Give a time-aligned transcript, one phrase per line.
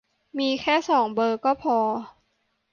[0.39, 1.77] มีแค่สองเบอร์ก็พอ